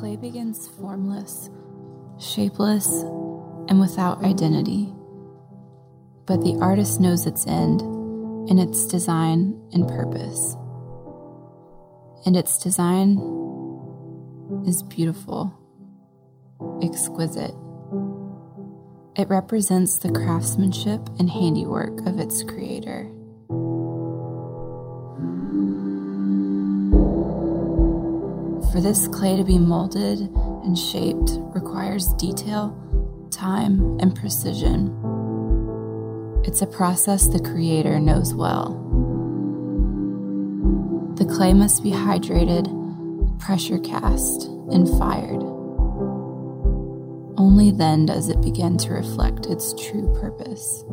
[0.00, 1.50] clay begins formless,
[2.18, 3.02] shapeless,
[3.68, 4.94] and without identity.
[6.24, 7.82] But the artist knows its end
[8.48, 10.56] and its design and purpose.
[12.24, 13.18] And its design
[14.66, 15.52] is beautiful,
[16.82, 17.54] exquisite.
[19.16, 23.12] It represents the craftsmanship and handiwork of its creator.
[28.72, 32.72] For this clay to be molded and shaped requires detail,
[33.32, 34.94] time, and precision.
[36.44, 38.74] It's a process the Creator knows well.
[41.16, 42.68] The clay must be hydrated,
[43.40, 45.42] pressure cast, and fired.
[47.36, 50.84] Only then does it begin to reflect its true purpose.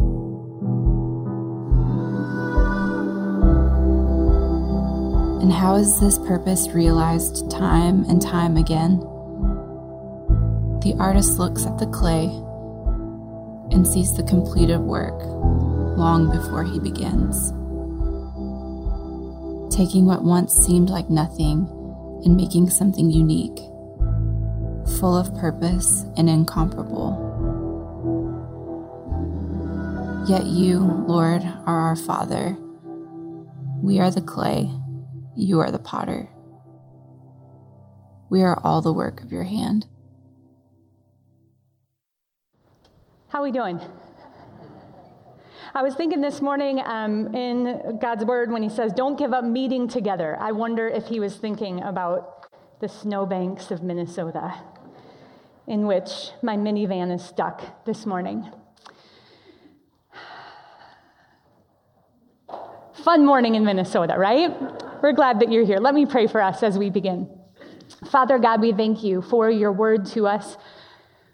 [5.42, 9.00] And how is this purpose realized time and time again?
[10.82, 12.26] The artist looks at the clay
[13.72, 15.22] and sees the completed work
[15.96, 17.52] long before he begins.
[19.76, 21.68] Taking what once seemed like nothing
[22.26, 23.58] and making something unique,
[25.00, 27.24] full of purpose and incomparable.
[30.28, 32.58] Yet you, Lord, are our Father.
[33.84, 34.72] We are the clay
[35.38, 36.28] you are the potter.
[38.30, 39.86] We are all the work of your hand.
[43.30, 43.80] How are we doing?
[45.76, 49.44] I was thinking this morning um, in God's word when he says, Don't give up
[49.44, 50.36] meeting together.
[50.40, 52.48] I wonder if he was thinking about
[52.82, 54.56] the snowbanks of Minnesota
[55.68, 58.50] in which my minivan is stuck this morning.
[63.04, 64.52] Fun morning in Minnesota, right?
[65.02, 65.78] We're glad that you're here.
[65.78, 67.30] Let me pray for us as we begin.
[68.12, 70.58] Father God, we thank you for your word to us.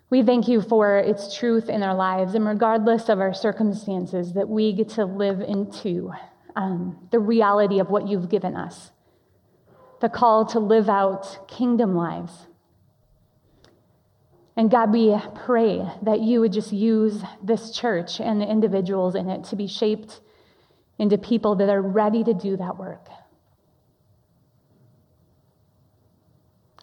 [0.09, 4.47] We thank you for its truth in our lives, and regardless of our circumstances, that
[4.47, 6.11] we get to live into
[6.55, 8.91] um, the reality of what you've given us
[10.01, 12.47] the call to live out kingdom lives.
[14.57, 19.29] And God, we pray that you would just use this church and the individuals in
[19.29, 20.19] it to be shaped
[20.99, 23.07] into people that are ready to do that work.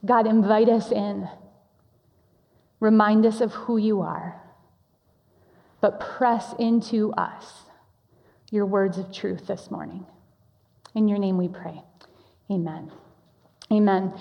[0.05, 1.28] God, invite us in.
[2.81, 4.41] Remind us of who you are.
[5.81, 7.62] But press into us
[8.50, 10.06] your words of truth this morning.
[10.94, 11.83] In your name we pray.
[12.50, 12.91] Amen.
[13.72, 14.12] Amen.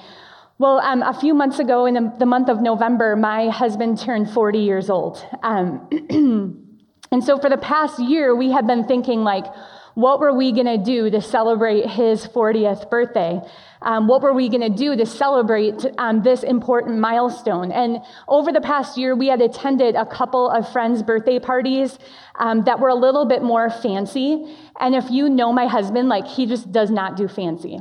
[0.59, 4.59] Well, um, a few months ago, in the, month of November, my husband turned 40
[4.59, 5.25] years old.
[5.41, 5.87] Um,
[7.11, 9.45] and so for the past year, we have been thinking, like,
[9.99, 13.41] what were we going to do to celebrate his 40th birthday?
[13.81, 17.73] Um, what were we going to do to celebrate um, this important milestone?
[17.73, 21.99] And over the past year, we had attended a couple of friends' birthday parties
[22.35, 24.55] um, that were a little bit more fancy.
[24.79, 27.79] And if you know my husband, like he just does not do fancy.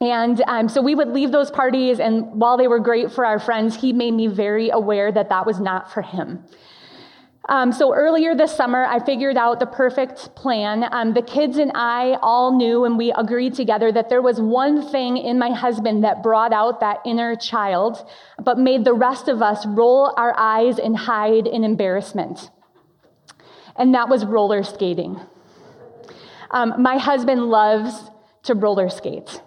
[0.00, 3.38] And um, so we would leave those parties, and while they were great for our
[3.38, 6.46] friends, he made me very aware that that was not for him.
[7.48, 10.84] Um, so earlier this summer, I figured out the perfect plan.
[10.92, 14.86] Um, the kids and I all knew, and we agreed together that there was one
[14.90, 18.06] thing in my husband that brought out that inner child,
[18.38, 22.50] but made the rest of us roll our eyes and hide in embarrassment.
[23.74, 25.18] And that was roller skating.
[26.50, 28.10] Um, my husband loves
[28.42, 29.40] to roller skate.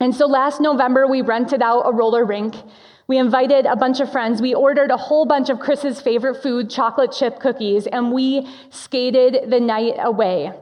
[0.00, 2.54] And so last November, we rented out a roller rink.
[3.08, 4.42] We invited a bunch of friends.
[4.42, 9.50] We ordered a whole bunch of Chris's favorite food, chocolate chip cookies, and we skated
[9.50, 10.52] the night away.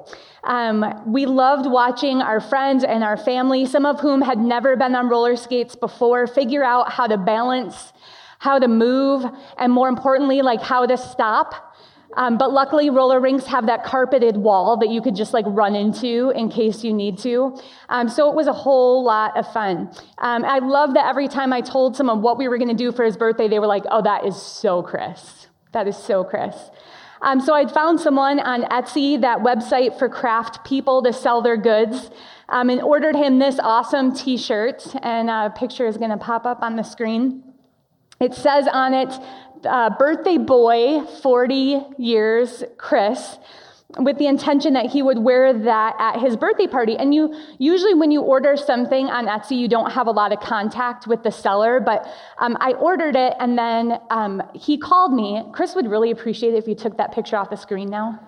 [0.45, 4.95] Um, we loved watching our friends and our family, some of whom had never been
[4.95, 7.93] on roller skates before, figure out how to balance,
[8.39, 9.25] how to move,
[9.59, 11.76] and more importantly, like how to stop
[12.15, 15.75] um, but luckily, roller rinks have that carpeted wall that you could just like run
[15.75, 17.59] into in case you need to.
[17.89, 19.91] Um, so it was a whole lot of fun.
[20.19, 22.93] Um, I love that every time I told someone what we were going to do
[22.93, 25.49] for his birthday, they were like, oh, that is so Chris.
[25.73, 26.57] That is so Chris.
[27.23, 31.57] Um, so I'd found someone on Etsy, that website for craft people to sell their
[31.57, 32.11] goods,
[32.49, 34.87] um, and ordered him this awesome t shirt.
[35.03, 37.43] And a picture is going to pop up on the screen.
[38.21, 39.13] It says on it,
[39.67, 43.39] uh, birthday boy, 40 years, Chris,
[43.99, 46.97] with the intention that he would wear that at his birthday party.
[46.97, 50.41] And you usually, when you order something on Etsy, you don't have a lot of
[50.41, 51.81] contact with the seller.
[51.81, 52.07] But
[52.39, 55.43] um, I ordered it, and then um, he called me.
[55.53, 58.21] Chris would really appreciate it if you took that picture off the screen now.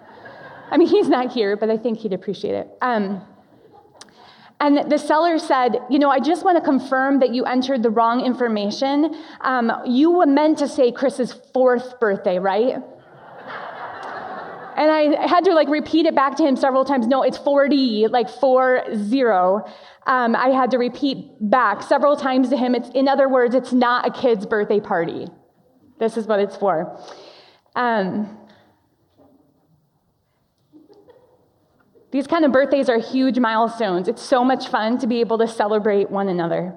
[0.71, 2.69] I mean, he's not here, but I think he'd appreciate it.
[2.83, 3.23] Um,
[4.61, 7.91] And the seller said, You know, I just want to confirm that you entered the
[7.91, 9.15] wrong information.
[9.43, 12.75] Um, you were meant to say Chris's fourth birthday, right?
[14.79, 17.07] and I had to like repeat it back to him several times.
[17.07, 19.65] No, it's 40, like four zero.
[20.07, 22.75] Um, I had to repeat back several times to him.
[22.75, 25.27] It's, in other words, it's not a kid's birthday party.
[25.99, 27.01] This is what it's for.
[27.77, 28.39] Um,
[32.11, 34.09] These kind of birthdays are huge milestones.
[34.09, 36.75] It's so much fun to be able to celebrate one another,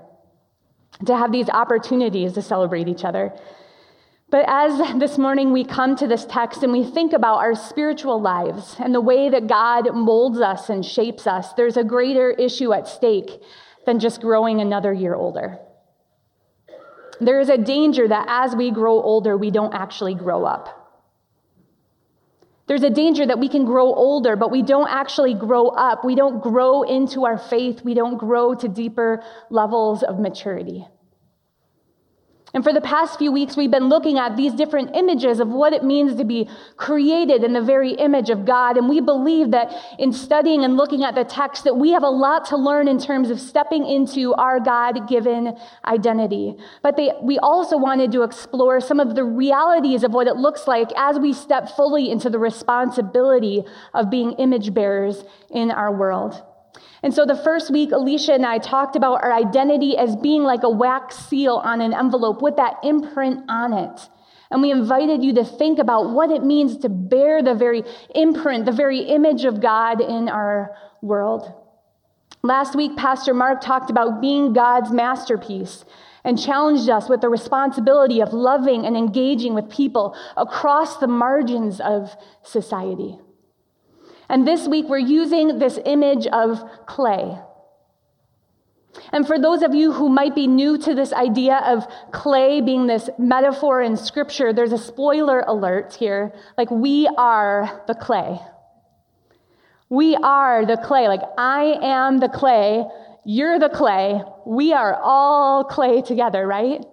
[1.06, 3.34] to have these opportunities to celebrate each other.
[4.30, 8.22] But as this morning we come to this text and we think about our spiritual
[8.22, 12.74] lives and the way that God molds us and shapes us, there's a greater issue
[12.74, 13.42] at stake
[13.86, 15.60] than just growing another year older.
[17.20, 20.81] There is a danger that as we grow older, we don't actually grow up.
[22.72, 26.06] There's a danger that we can grow older, but we don't actually grow up.
[26.06, 27.84] We don't grow into our faith.
[27.84, 30.88] We don't grow to deeper levels of maturity.
[32.54, 35.72] And for the past few weeks, we've been looking at these different images of what
[35.72, 38.76] it means to be created in the very image of God.
[38.76, 42.10] And we believe that in studying and looking at the text, that we have a
[42.10, 46.56] lot to learn in terms of stepping into our God given identity.
[46.84, 50.68] But they, we also wanted to explore some of the realities of what it looks
[50.68, 53.64] like as we step fully into the responsibility
[53.94, 56.44] of being image bearers in our world.
[57.04, 60.64] And so the first week, Alicia and I talked about our identity as being like
[60.64, 64.10] a wax seal on an envelope with that imprint on it.
[64.52, 67.84] And we invited you to think about what it means to bear the very
[68.14, 71.52] imprint, the very image of God in our world.
[72.44, 75.86] Last week, Pastor Mark talked about being God's masterpiece
[76.24, 81.80] and challenged us with the responsibility of loving and engaging with people across the margins
[81.80, 83.18] of society.
[84.32, 87.38] And this week we're using this image of clay.
[89.12, 92.88] And for those of you who might be new to this idea of clay being
[92.88, 96.34] this metaphor in scripture, there's a spoiler alert here.
[96.58, 98.40] Like, we are the clay.
[99.90, 101.10] We are the clay.
[101.10, 102.86] Like, I am the clay.
[103.26, 104.22] You're the clay.
[104.46, 106.86] We are all clay together, right?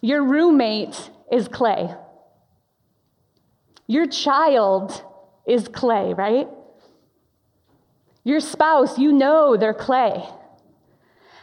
[0.00, 1.94] Your roommate is clay.
[3.86, 5.04] Your child
[5.46, 6.48] is clay, right?
[8.24, 10.22] Your spouse, you know they're clay.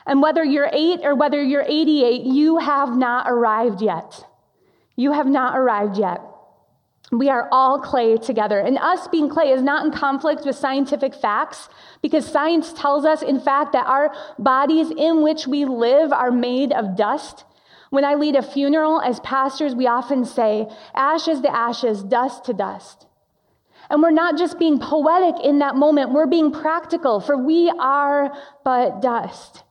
[0.06, 4.26] And whether you're eight or whether you're 88, you have not arrived yet.
[4.96, 6.22] You have not arrived yet.
[7.12, 8.60] We are all clay together.
[8.60, 11.70] And us being clay is not in conflict with scientific facts
[12.02, 16.74] because science tells us, in fact, that our bodies in which we live are made
[16.74, 17.46] of dust.
[17.90, 22.54] When I lead a funeral as pastors, we often say, ashes to ashes, dust to
[22.54, 23.06] dust.
[23.89, 28.31] And we're not just being poetic in that moment, we're being practical, for we are
[28.63, 29.63] but dust.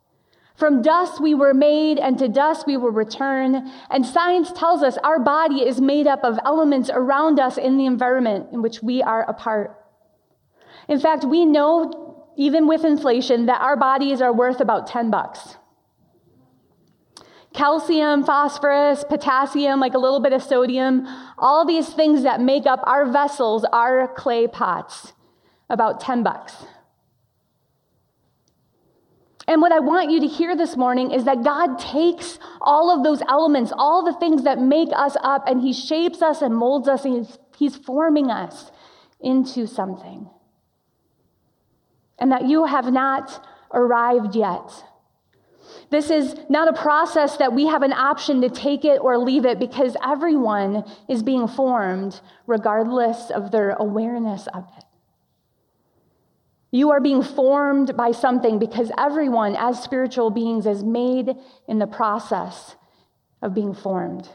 [0.56, 3.70] From dust we were made, and to dust we will return.
[3.90, 7.84] And science tells us our body is made up of elements around us in the
[7.84, 9.78] environment in which we are a part.
[10.88, 15.56] In fact, we know, even with inflation, that our bodies are worth about 10 bucks
[17.56, 21.06] calcium, phosphorus, potassium, like a little bit of sodium,
[21.38, 25.14] all these things that make up our vessels, our clay pots,
[25.70, 26.54] about 10 bucks.
[29.48, 33.04] And what I want you to hear this morning is that God takes all of
[33.04, 36.88] those elements, all the things that make us up, and He shapes us and molds
[36.88, 38.70] us, and He's, he's forming us
[39.20, 40.28] into something.
[42.18, 44.84] And that you have not arrived yet.
[45.90, 49.44] This is not a process that we have an option to take it or leave
[49.44, 54.84] it because everyone is being formed regardless of their awareness of it.
[56.72, 61.34] You are being formed by something because everyone, as spiritual beings, is made
[61.68, 62.74] in the process
[63.40, 64.28] of being formed.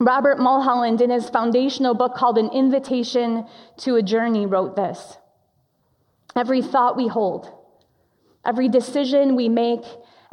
[0.00, 3.46] Robert Mulholland, in his foundational book called An Invitation
[3.78, 5.16] to a Journey, wrote this
[6.34, 7.52] Every thought we hold,
[8.44, 9.84] every decision we make,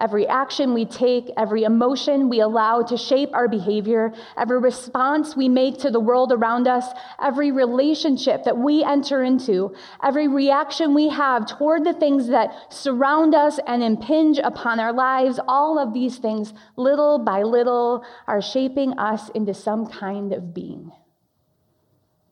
[0.02, 5.48] Every action we take, every emotion we allow to shape our behavior, every response we
[5.48, 6.88] make to the world around us,
[7.24, 13.36] every relationship that we enter into, every reaction we have toward the things that surround
[13.36, 18.98] us and impinge upon our lives, all of these things, little by little, are shaping
[18.98, 20.92] us into some kind of being.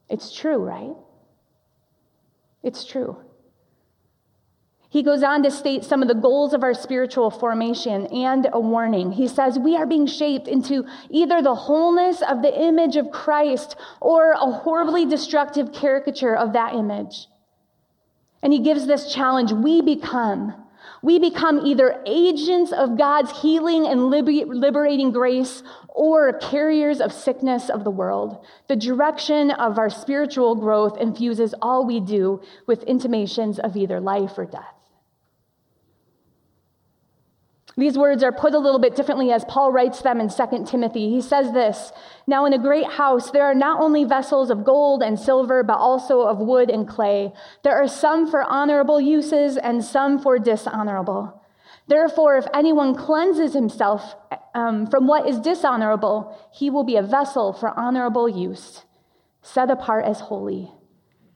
[0.10, 0.96] It's true, right?
[2.64, 3.18] It's true.
[4.92, 8.60] He goes on to state some of the goals of our spiritual formation and a
[8.60, 9.12] warning.
[9.12, 13.76] He says, We are being shaped into either the wholeness of the image of Christ
[14.02, 17.28] or a horribly destructive caricature of that image.
[18.42, 20.56] And he gives this challenge we become.
[21.04, 27.84] We become either agents of God's healing and liberating grace or carriers of sickness of
[27.84, 28.44] the world.
[28.68, 34.38] The direction of our spiritual growth infuses all we do with intimations of either life
[34.38, 34.79] or death.
[37.80, 41.10] These words are put a little bit differently as Paul writes them in 2 Timothy.
[41.10, 41.94] He says this
[42.28, 45.78] Now, in a great house, there are not only vessels of gold and silver, but
[45.78, 47.32] also of wood and clay.
[47.64, 51.42] There are some for honorable uses and some for dishonorable.
[51.88, 54.14] Therefore, if anyone cleanses himself
[54.54, 58.84] um, from what is dishonorable, he will be a vessel for honorable use,
[59.42, 60.70] set apart as holy,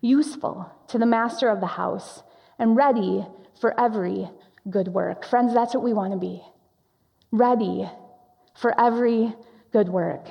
[0.01, 2.21] useful to the master of the house,
[2.59, 3.25] and ready
[3.61, 4.29] for every
[4.69, 5.25] good work.
[5.25, 6.43] Friends, that's what we want to be
[7.31, 7.89] ready
[8.55, 9.33] for every
[9.71, 10.27] good work.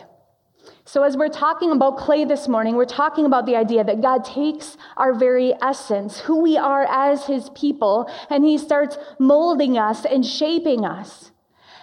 [0.85, 4.25] So, as we're talking about clay this morning, we're talking about the idea that God
[4.25, 10.05] takes our very essence, who we are as His people, and He starts molding us
[10.05, 11.33] and shaping us.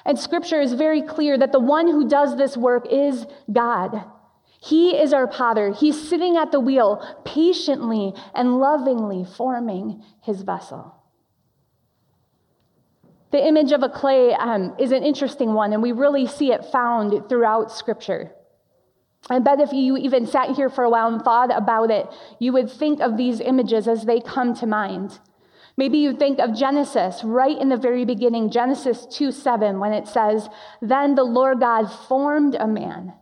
[0.06, 4.06] And Scripture is very clear that the one who does this work is God.
[4.62, 5.74] He is our potter.
[5.74, 10.99] He's sitting at the wheel, patiently and lovingly forming His vessel.
[13.32, 16.66] The image of a clay um, is an interesting one, and we really see it
[16.66, 18.32] found throughout Scripture.
[19.30, 22.08] I bet if you even sat here for a while and thought about it,
[22.40, 25.20] you would think of these images as they come to mind.
[25.78, 30.08] Maybe you think of Genesis right in the very beginning, Genesis 2 7, when it
[30.08, 30.50] says,
[30.82, 33.14] Then the Lord God formed a man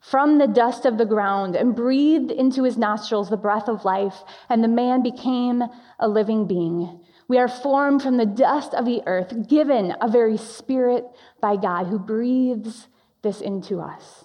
[0.00, 4.22] from the dust of the ground and breathed into his nostrils the breath of life,
[4.48, 5.64] and the man became
[5.98, 7.00] a living being.
[7.26, 11.04] We are formed from the dust of the earth, given a very spirit
[11.40, 12.88] by God who breathes
[13.22, 14.24] this into us.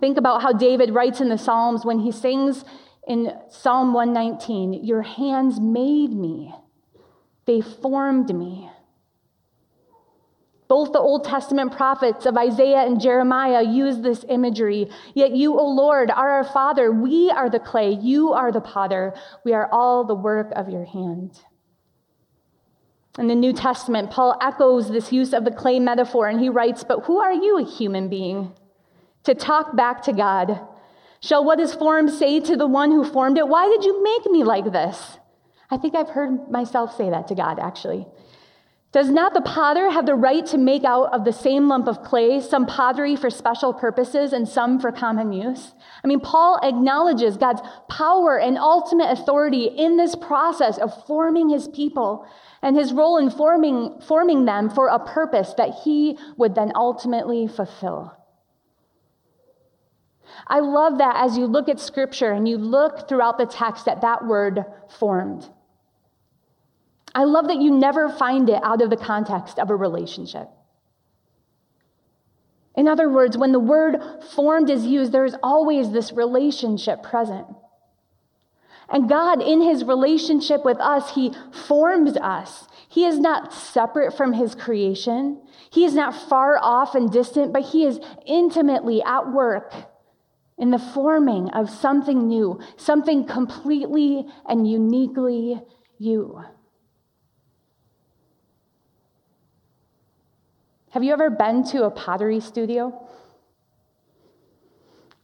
[0.00, 2.64] Think about how David writes in the Psalms when he sings
[3.06, 6.54] in Psalm 119 Your hands made me,
[7.46, 8.70] they formed me.
[10.68, 14.90] Both the Old Testament prophets of Isaiah and Jeremiah use this imagery.
[15.14, 16.90] Yet you, O Lord, are our Father.
[16.90, 17.92] We are the clay.
[17.92, 19.14] You are the potter.
[19.44, 21.40] We are all the work of your hand.
[23.18, 26.84] In the New Testament, Paul echoes this use of the clay metaphor and he writes,
[26.84, 28.52] But who are you, a human being,
[29.24, 30.60] to talk back to God?
[31.20, 34.30] Shall what is formed say to the one who formed it, Why did you make
[34.30, 35.18] me like this?
[35.70, 38.06] I think I've heard myself say that to God, actually.
[38.96, 42.02] Does not the potter have the right to make out of the same lump of
[42.02, 45.74] clay some pottery for special purposes and some for common use?
[46.02, 47.60] I mean, Paul acknowledges God's
[47.90, 52.26] power and ultimate authority in this process of forming his people
[52.62, 57.46] and his role in forming, forming them for a purpose that he would then ultimately
[57.46, 58.16] fulfill.
[60.46, 64.00] I love that as you look at scripture and you look throughout the text at
[64.00, 65.50] that word formed.
[67.16, 70.50] I love that you never find it out of the context of a relationship.
[72.76, 73.96] In other words, when the word
[74.34, 77.46] formed is used, there's always this relationship present.
[78.90, 81.32] And God, in his relationship with us, he
[81.66, 82.68] forms us.
[82.86, 85.40] He is not separate from his creation.
[85.70, 89.72] He is not far off and distant, but he is intimately at work
[90.58, 95.62] in the forming of something new, something completely and uniquely
[95.98, 96.44] you.
[100.96, 103.06] Have you ever been to a pottery studio?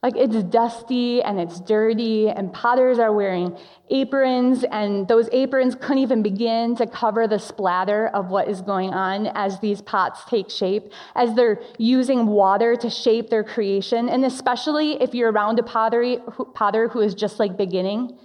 [0.03, 3.57] Like it's dusty and it's dirty, and potters are wearing
[3.89, 8.93] aprons, and those aprons couldn't even begin to cover the splatter of what is going
[8.93, 14.11] on as these pots take shape, as they're using water to shape their creation.
[14.11, 16.19] And especially if you're around a pottery,
[16.53, 18.19] potter who is just like beginning,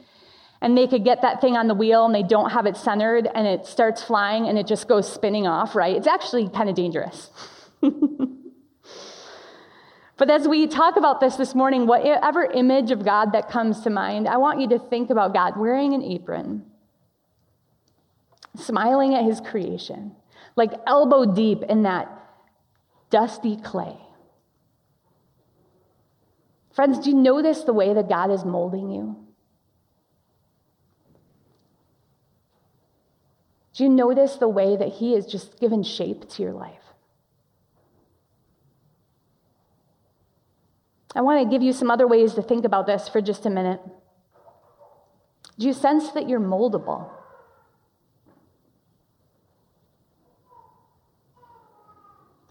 [0.62, 3.28] and they could get that thing on the wheel and they don't have it centered
[3.34, 5.96] and it starts flying and it just goes spinning off, right?
[5.96, 7.30] It's actually kind of dangerous.
[7.82, 7.92] but
[10.30, 14.28] as we talk about this this morning, whatever image of God that comes to mind,
[14.28, 16.66] I want you to think about God wearing an apron,
[18.56, 20.16] smiling at his creation,
[20.56, 22.10] like elbow deep in that
[23.12, 23.96] dusty clay.
[26.74, 29.27] Friends, do you notice the way that God is molding you?
[33.78, 36.82] Do you notice the way that He has just given shape to your life?
[41.14, 43.52] I want to give you some other ways to think about this for just a
[43.52, 43.80] minute.
[45.60, 47.08] Do you sense that you're moldable?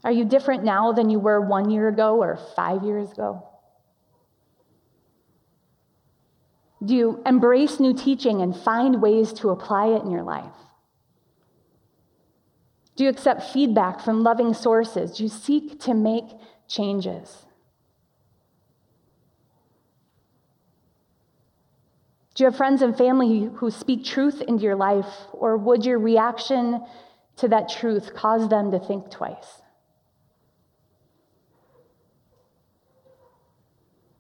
[0.05, 3.45] Are you different now than you were one year ago or five years ago?
[6.85, 10.55] Do you embrace new teaching and find ways to apply it in your life?
[12.97, 15.19] Do you accept feedback from loving sources?
[15.19, 16.25] Do you seek to make
[16.67, 17.45] changes?
[22.35, 25.99] Do you have friends and family who speak truth into your life, or would your
[25.99, 26.85] reaction
[27.37, 29.63] to that truth cause them to think twice?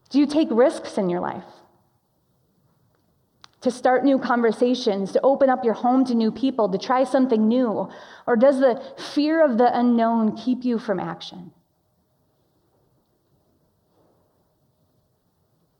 [0.08, 1.44] Do you take risks in your life?
[3.66, 7.48] To start new conversations, to open up your home to new people, to try something
[7.48, 7.88] new?
[8.24, 8.80] Or does the
[9.12, 11.50] fear of the unknown keep you from action?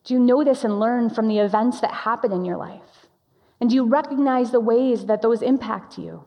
[0.03, 3.07] Do you notice and learn from the events that happen in your life?
[3.61, 6.25] And do you recognize the ways that those impact you?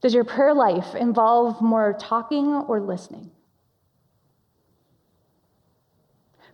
[0.00, 3.32] Does your prayer life involve more talking or listening?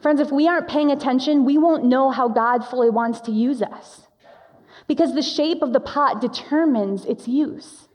[0.01, 3.63] Friends, if we aren't paying attention, we won't know how God fully wants to use
[3.63, 4.03] us.
[4.87, 7.89] Because the shape of the pot determines its use.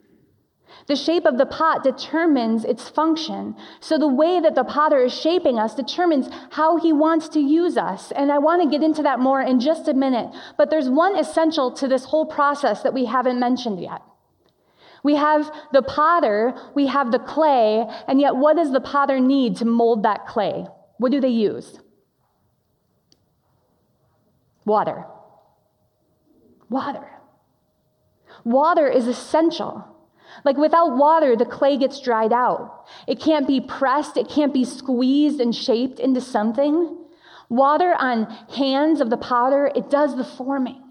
[0.88, 3.56] The shape of the pot determines its function.
[3.80, 7.78] So the way that the potter is shaping us determines how he wants to use
[7.78, 8.12] us.
[8.12, 10.34] And I want to get into that more in just a minute.
[10.58, 14.02] But there's one essential to this whole process that we haven't mentioned yet.
[15.04, 19.58] We have the potter, we have the clay, and yet what does the potter need
[19.58, 20.66] to mold that clay?
[20.98, 21.80] What do they use?
[24.66, 25.06] Water.
[26.70, 27.08] Water.
[28.44, 29.86] Water is essential.
[30.46, 32.86] Like without water, the clay gets dried out.
[33.08, 36.98] It can't be pressed, it can't be squeezed and shaped into something.
[37.50, 38.26] Water on
[38.56, 40.82] hands of the potter, it does the forming.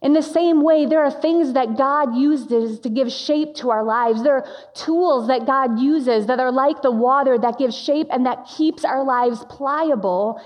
[0.00, 3.82] In the same way, there are things that God uses to give shape to our
[3.82, 4.22] lives.
[4.22, 8.24] There are tools that God uses that are like the water that gives shape and
[8.24, 10.40] that keeps our lives pliable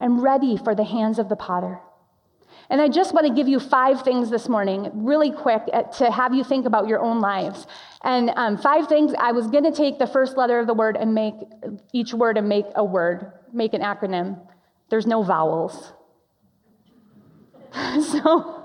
[0.00, 1.80] and ready for the hands of the potter.
[2.70, 6.10] And I just want to give you five things this morning, really quick, uh, to
[6.10, 7.66] have you think about your own lives.
[8.02, 10.96] And um, five things, I was going to take the first letter of the word
[10.96, 11.34] and make
[11.92, 14.40] each word and make a word, make an acronym.
[14.88, 15.92] There's no vowels.
[17.74, 18.62] so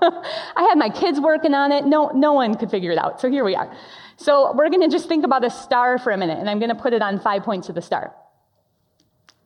[0.56, 1.84] I had my kids working on it.
[1.84, 3.20] No, no one could figure it out.
[3.20, 3.74] So here we are.
[4.16, 6.74] So we're going to just think about a star for a minute, and I'm going
[6.74, 8.14] to put it on five points of the star.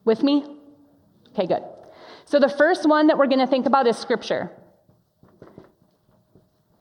[0.05, 0.45] With me?
[1.31, 1.63] Okay, good.
[2.27, 4.51] So, the first one that we're going to think about is scripture.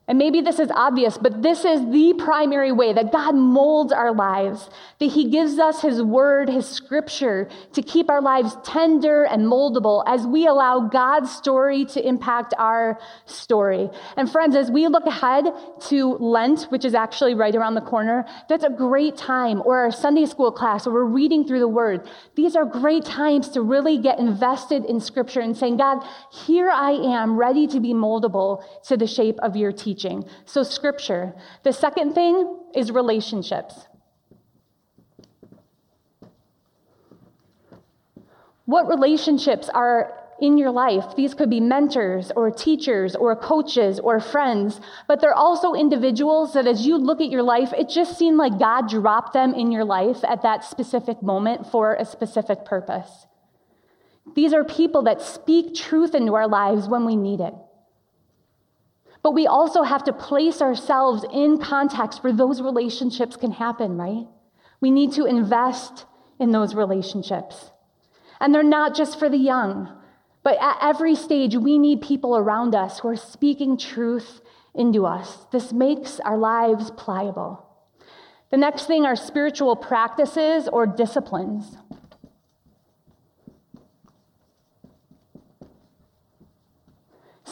[0.05, 4.13] And maybe this is obvious, but this is the primary way that God molds our
[4.13, 9.43] lives, that He gives us His word, His scripture, to keep our lives tender and
[9.43, 13.89] moldable as we allow God's story to impact our story.
[14.17, 15.45] And friends, as we look ahead
[15.87, 19.91] to Lent, which is actually right around the corner, that's a great time, or our
[19.91, 22.09] Sunday school class, where we're reading through the word.
[22.35, 26.91] These are great times to really get invested in scripture and saying, God, here I
[26.91, 30.25] am, ready to be moldable to the shape of your teaching teaching.
[30.45, 31.33] So, scripture.
[31.63, 33.87] The second thing is relationships.
[38.65, 41.15] What relationships are in your life?
[41.15, 46.65] These could be mentors or teachers or coaches or friends, but they're also individuals that
[46.65, 49.85] as you look at your life, it just seemed like God dropped them in your
[49.85, 53.27] life at that specific moment for a specific purpose.
[54.33, 57.53] These are people that speak truth into our lives when we need it.
[59.23, 64.27] But we also have to place ourselves in context where those relationships can happen, right?
[64.81, 66.05] We need to invest
[66.39, 67.71] in those relationships.
[68.41, 69.89] And they're not just for the young,
[70.43, 74.41] but at every stage, we need people around us who are speaking truth
[74.75, 75.47] into us.
[75.53, 77.65] This makes our lives pliable.
[78.51, 81.77] The next thing are spiritual practices or disciplines.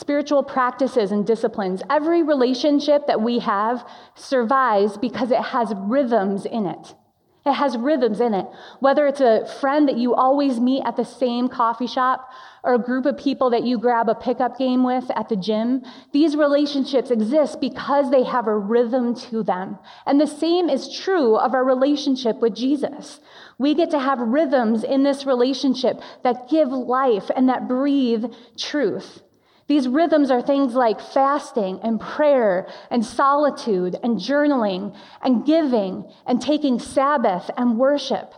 [0.01, 1.83] Spiritual practices and disciplines.
[1.87, 6.95] Every relationship that we have survives because it has rhythms in it.
[7.45, 8.47] It has rhythms in it.
[8.79, 12.29] Whether it's a friend that you always meet at the same coffee shop
[12.63, 15.83] or a group of people that you grab a pickup game with at the gym,
[16.13, 19.77] these relationships exist because they have a rhythm to them.
[20.07, 23.19] And the same is true of our relationship with Jesus.
[23.59, 28.25] We get to have rhythms in this relationship that give life and that breathe
[28.57, 29.21] truth.
[29.71, 36.41] These rhythms are things like fasting and prayer and solitude and journaling and giving and
[36.41, 38.33] taking Sabbath and worship.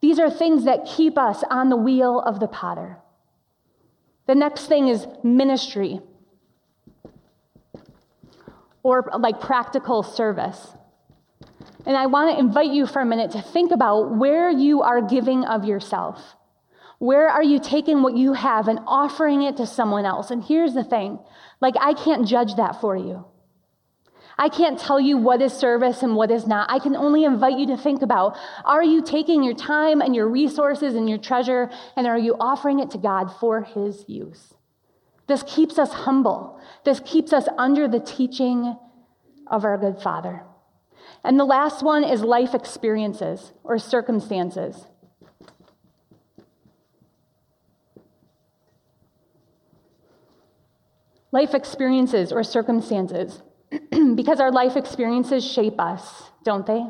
[0.00, 2.96] These are things that keep us on the wheel of the potter.
[4.26, 6.00] The next thing is ministry
[8.82, 10.74] or like practical service.
[11.84, 15.02] And I want to invite you for a minute to think about where you are
[15.02, 16.34] giving of yourself.
[17.02, 20.30] Where are you taking what you have and offering it to someone else?
[20.30, 21.18] And here's the thing
[21.60, 23.24] like, I can't judge that for you.
[24.38, 26.70] I can't tell you what is service and what is not.
[26.70, 30.28] I can only invite you to think about are you taking your time and your
[30.28, 34.54] resources and your treasure and are you offering it to God for His use?
[35.26, 36.60] This keeps us humble.
[36.84, 38.78] This keeps us under the teaching
[39.48, 40.44] of our good Father.
[41.24, 44.86] And the last one is life experiences or circumstances.
[51.32, 53.42] Life experiences or circumstances.
[54.14, 56.84] because our life experiences shape us, don't they?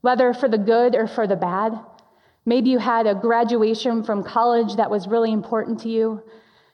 [0.00, 1.78] Whether for the good or for the bad.
[2.44, 6.22] Maybe you had a graduation from college that was really important to you.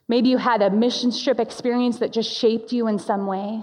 [0.09, 3.62] Maybe you had a mission trip experience that just shaped you in some way.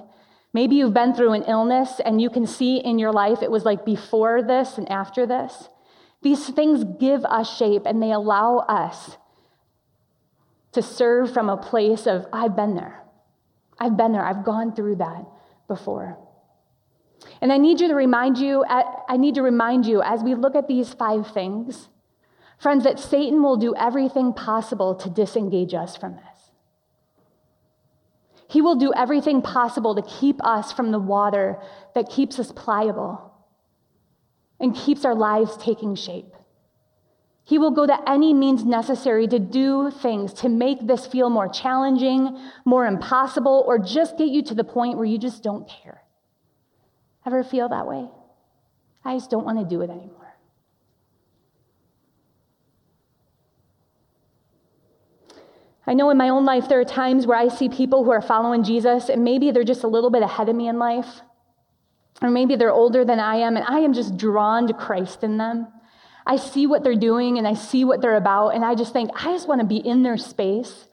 [0.53, 3.65] Maybe you've been through an illness and you can see in your life it was
[3.65, 5.69] like before this and after this.
[6.21, 9.17] These things give us shape and they allow us
[10.73, 13.04] to serve from a place of, I've been there.
[13.79, 14.23] I've been there.
[14.23, 15.25] I've gone through that
[15.67, 16.17] before.
[17.41, 20.55] And I need you to remind you, I need to remind you as we look
[20.55, 21.89] at these five things,
[22.59, 26.51] friends, that Satan will do everything possible to disengage us from this.
[28.47, 31.59] He will do everything possible to keep us from the water
[31.95, 33.33] that keeps us pliable
[34.59, 36.33] and keeps our lives taking shape.
[37.45, 41.47] He will go to any means necessary to do things to make this feel more
[41.47, 46.01] challenging, more impossible, or just get you to the point where you just don't care.
[47.23, 48.09] Ever feel that way?
[49.03, 50.35] I just don't want to do it anymore.
[55.85, 58.23] I know in my own life there are times where I see people who are
[58.23, 61.21] following Jesus, and maybe they're just a little bit ahead of me in life,
[62.23, 65.37] or maybe they're older than I am, and I am just drawn to Christ in
[65.37, 65.67] them.
[66.25, 69.11] I see what they're doing and I see what they're about, and I just think,
[69.13, 70.87] I just want to be in their space.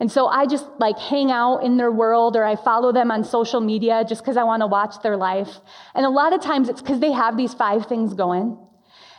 [0.00, 3.22] And so I just like hang out in their world or I follow them on
[3.22, 5.60] social media just because I want to watch their life.
[5.94, 8.58] And a lot of times it's because they have these five things going.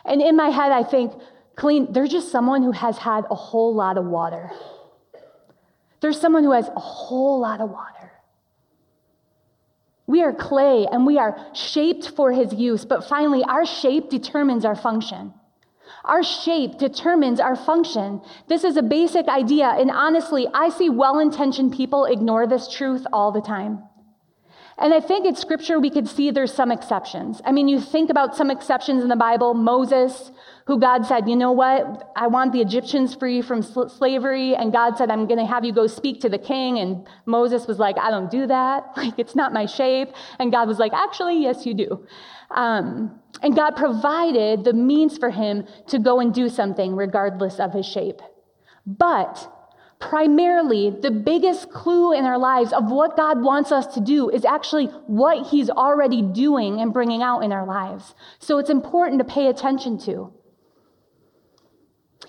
[0.04, 1.13] And in my head, I think,
[1.56, 4.52] Colleen, they're just someone who has had a whole lot of water.
[6.02, 8.12] There's someone who has a whole lot of water.
[10.06, 14.65] We are clay and we are shaped for his use, but finally, our shape determines
[14.65, 15.34] our function.
[16.06, 18.22] Our shape determines our function.
[18.50, 23.06] This is a basic idea, and honestly, I see well intentioned people ignore this truth
[23.13, 23.84] all the time.
[24.78, 27.42] And I think in scripture we could see there's some exceptions.
[27.46, 30.32] I mean, you think about some exceptions in the Bible Moses,
[30.66, 32.12] who God said, you know what?
[32.16, 34.56] I want the Egyptians free from sl- slavery.
[34.56, 36.80] And God said, I'm going to have you go speak to the king.
[36.80, 38.84] And Moses was like, I don't do that.
[39.04, 40.10] Like, it's not my shape.
[40.40, 42.08] And God was like, actually, yes, you do.
[42.52, 47.74] Um, and God provided the means for him to go and do something regardless of
[47.74, 48.22] his shape.
[48.86, 49.53] But
[50.10, 54.44] primarily, the biggest clue in our lives of what God wants us to do is
[54.44, 58.13] actually what he's already doing and bringing out in our lives.
[58.39, 60.34] So it's important to pay attention to.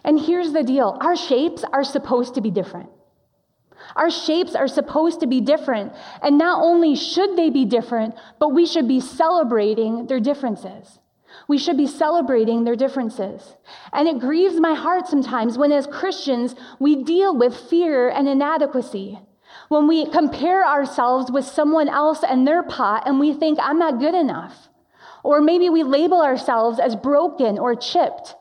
[0.04, 2.90] And here's the deal our shapes are supposed to be different.
[3.96, 5.92] Our shapes are supposed to be different.
[6.22, 11.00] And not only should they be different, but we should be celebrating their differences.
[11.48, 13.56] We should be celebrating their differences.
[13.92, 19.18] And it grieves my heart sometimes when, as Christians, we deal with fear and inadequacy.
[19.68, 24.00] When we compare ourselves with someone else and their pot and we think, I'm not
[24.00, 24.68] good enough.
[25.22, 28.34] Or maybe we label ourselves as broken or chipped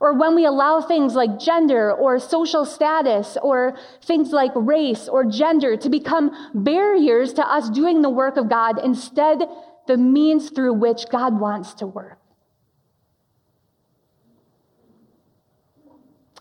[0.00, 5.24] or when we allow things like gender or social status or things like race or
[5.24, 9.42] gender to become barriers to us doing the work of God, instead,
[9.86, 12.17] the means through which God wants to work.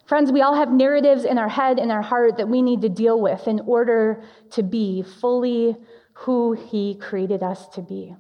[0.08, 2.90] Friends, we all have narratives in our head and our heart that we need to
[2.90, 5.76] deal with in order to be fully
[6.14, 8.16] who He created us to be.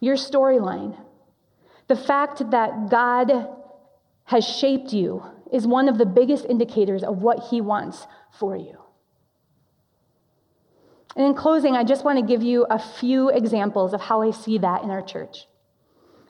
[0.00, 0.96] Your storyline
[1.88, 3.48] the fact that God
[4.24, 8.06] has shaped you is one of the biggest indicators of what He wants
[8.38, 8.76] for you.
[11.16, 14.30] And in closing, I just want to give you a few examples of how I
[14.30, 15.46] see that in our church.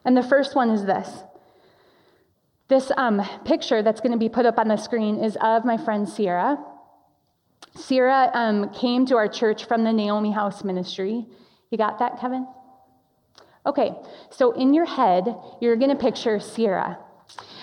[0.04, 1.08] And the first one is this.
[2.68, 5.78] This um, picture that's going to be put up on the screen is of my
[5.78, 6.59] friend Sierra.
[7.74, 11.26] Sierra um, came to our church from the Naomi House Ministry.
[11.70, 12.46] You got that, Kevin?
[13.64, 13.92] Okay,
[14.31, 16.98] so in your head, you're going to picture Sierra.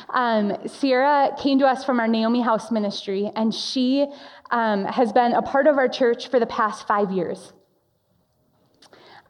[0.09, 4.07] Um, Sierra came to us from our Naomi House ministry, and she
[4.51, 7.53] um, has been a part of our church for the past five years.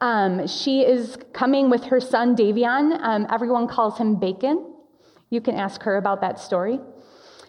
[0.00, 2.98] Um, she is coming with her son Davion.
[3.02, 4.75] Um, everyone calls him Bacon.
[5.30, 6.80] You can ask her about that story.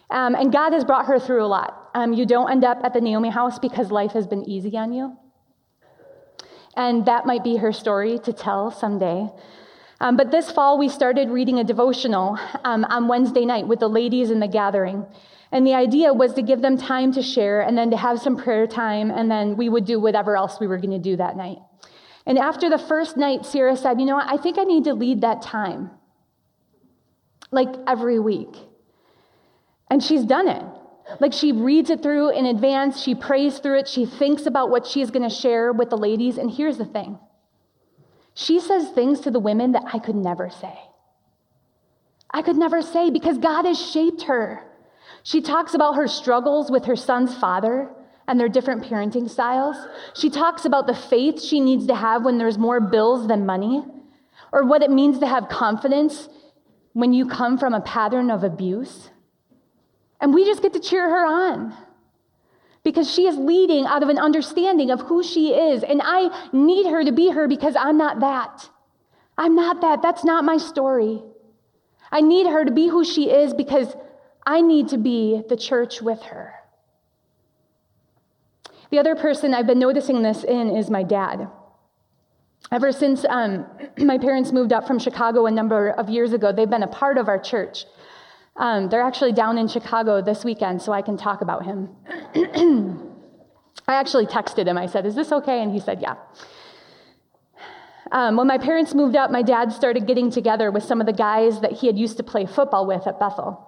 [0.09, 1.89] Um, and God has brought her through a lot.
[1.93, 4.93] Um, you don't end up at the Naomi house because life has been easy on
[4.93, 5.17] you.
[6.75, 9.29] And that might be her story to tell someday.
[9.99, 13.89] Um, but this fall, we started reading a devotional um, on Wednesday night with the
[13.89, 15.05] ladies in the gathering.
[15.51, 18.37] And the idea was to give them time to share and then to have some
[18.37, 21.35] prayer time, and then we would do whatever else we were going to do that
[21.35, 21.57] night.
[22.25, 24.29] And after the first night, Sarah said, You know what?
[24.29, 25.89] I think I need to lead that time,
[27.51, 28.55] like every week.
[29.89, 30.63] And she's done it.
[31.19, 34.85] Like she reads it through in advance, she prays through it, she thinks about what
[34.85, 36.37] she's going to share with the ladies.
[36.37, 37.19] And here's the thing
[38.33, 40.77] she says things to the women that I could never say.
[42.29, 44.63] I could never say because God has shaped her.
[45.23, 47.89] She talks about her struggles with her son's father
[48.27, 49.77] and their different parenting styles.
[50.13, 53.83] She talks about the faith she needs to have when there's more bills than money,
[54.51, 56.27] or what it means to have confidence
[56.97, 59.11] when you come from a pattern of abuse.
[60.19, 61.71] And we just get to cheer her on
[62.83, 65.83] because she is leading out of an understanding of who she is.
[65.83, 68.67] And I need her to be her because I'm not that.
[69.37, 70.01] I'm not that.
[70.01, 71.21] That's not my story.
[72.11, 73.95] I need her to be who she is because
[74.43, 76.55] I need to be the church with her.
[78.89, 81.47] The other person I've been noticing this in is my dad.
[82.71, 83.65] Ever since um,
[83.97, 87.17] my parents moved up from Chicago a number of years ago, they've been a part
[87.17, 87.85] of our church.
[88.55, 91.89] Um, they're actually down in Chicago this weekend, so I can talk about him.
[93.87, 94.77] I actually texted him.
[94.77, 95.61] I said, Is this okay?
[95.61, 96.15] And he said, Yeah.
[98.11, 101.13] Um, when my parents moved up, my dad started getting together with some of the
[101.13, 103.63] guys that he had used to play football with at Bethel.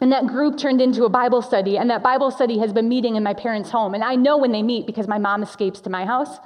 [0.00, 3.16] And that group turned into a Bible study, and that Bible study has been meeting
[3.16, 3.94] in my parents' home.
[3.94, 6.38] And I know when they meet because my mom escapes to my house.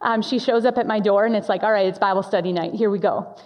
[0.00, 2.52] Um, she shows up at my door, and it's like, all right, it's Bible study
[2.52, 2.74] night.
[2.74, 3.36] Here we go.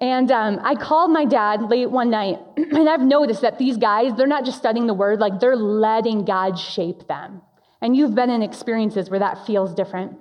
[0.00, 4.12] And um, I called my dad late one night, and I've noticed that these guys,
[4.16, 7.40] they're not just studying the word, like they're letting God shape them.
[7.80, 10.18] And you've been in experiences where that feels different.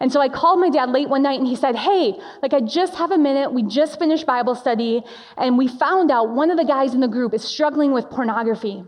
[0.00, 2.60] And so I called my dad late one night and he said, Hey, like I
[2.60, 3.52] just have a minute.
[3.52, 5.02] We just finished Bible study
[5.36, 8.82] and we found out one of the guys in the group is struggling with pornography.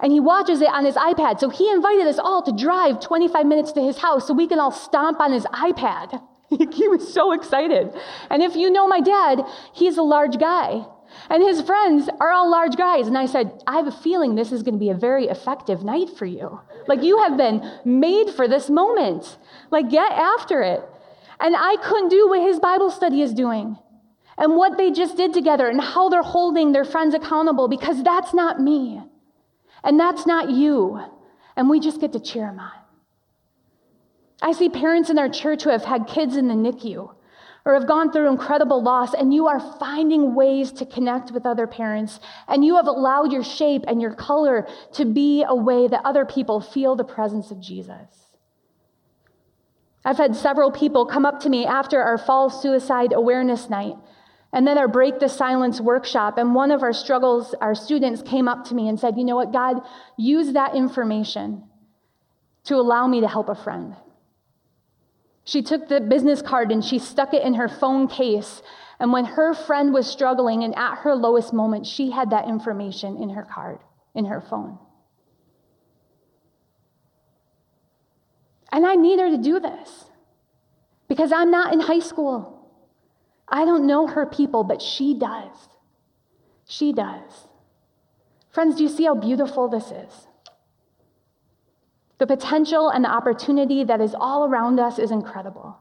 [0.00, 1.40] And he watches it on his iPad.
[1.40, 4.60] So he invited us all to drive 25 minutes to his house so we can
[4.60, 6.22] all stomp on his iPad.
[6.48, 7.94] he was so excited.
[8.30, 10.84] And if you know my dad, he's a large guy.
[11.30, 13.06] And his friends are all large guys.
[13.06, 15.82] And I said, I have a feeling this is going to be a very effective
[15.82, 16.60] night for you.
[16.86, 19.38] Like, you have been made for this moment.
[19.70, 20.82] Like, get after it.
[21.40, 23.78] And I couldn't do what his Bible study is doing
[24.36, 28.32] and what they just did together and how they're holding their friends accountable because that's
[28.32, 29.02] not me.
[29.84, 31.00] And that's not you.
[31.56, 32.72] And we just get to cheer them on.
[34.40, 37.14] I see parents in our church who have had kids in the NICU
[37.64, 41.66] or have gone through incredible loss, and you are finding ways to connect with other
[41.66, 46.00] parents, and you have allowed your shape and your color to be a way that
[46.04, 48.36] other people feel the presence of Jesus.
[50.04, 53.96] I've had several people come up to me after our fall suicide awareness night
[54.52, 56.38] and then our Break the Silence workshop.
[56.38, 59.36] And one of our struggles, our students came up to me and said, You know
[59.36, 59.82] what, God,
[60.16, 61.64] use that information
[62.64, 63.94] to allow me to help a friend.
[65.44, 68.62] She took the business card and she stuck it in her phone case.
[69.00, 73.22] And when her friend was struggling and at her lowest moment, she had that information
[73.22, 73.78] in her card,
[74.14, 74.78] in her phone.
[78.70, 80.04] And I need her to do this
[81.08, 82.57] because I'm not in high school.
[83.50, 85.68] I don't know her people, but she does.
[86.66, 87.48] She does.
[88.50, 90.26] Friends, do you see how beautiful this is?
[92.18, 95.78] The potential and the opportunity that is all around us is incredible.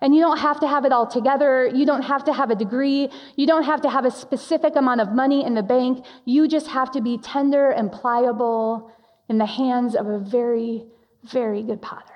[0.00, 1.66] And you don't have to have it all together.
[1.66, 3.08] You don't have to have a degree.
[3.36, 6.04] You don't have to have a specific amount of money in the bank.
[6.26, 8.90] You just have to be tender and pliable
[9.28, 10.84] in the hands of a very,
[11.22, 12.12] very good potter.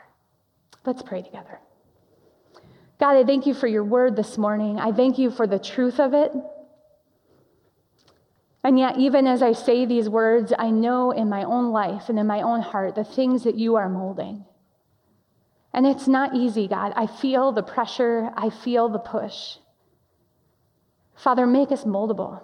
[0.85, 1.61] Let's pray together.
[2.99, 4.79] God, I thank you for your word this morning.
[4.79, 6.33] I thank you for the truth of it.
[8.65, 12.19] And yet, even as I say these words, I know in my own life and
[12.19, 14.45] in my own heart the things that you are molding.
[15.73, 16.93] And it's not easy, God.
[16.97, 19.59] I feel the pressure, I feel the push.
[21.15, 22.43] Father, make us moldable,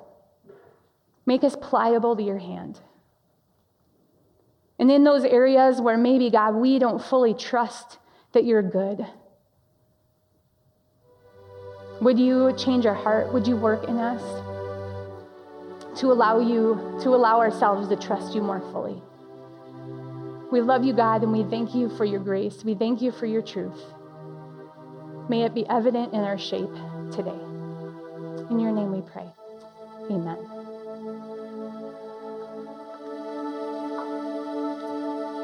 [1.27, 2.79] make us pliable to your hand.
[4.79, 7.99] And in those areas where maybe, God, we don't fully trust
[8.33, 9.05] that you're good,
[12.01, 13.33] would you change our heart?
[13.33, 14.23] Would you work in us?
[15.97, 19.01] to allow you, to allow ourselves to trust you more fully.
[20.51, 22.65] We love you, God, and we thank you for your grace.
[22.65, 23.81] We thank you for your truth.
[25.29, 26.73] May it be evident in our shape
[27.11, 27.39] today.
[28.51, 29.27] In your name we pray.
[30.11, 30.54] Amen.